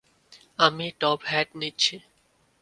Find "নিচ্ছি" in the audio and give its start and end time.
1.55-1.95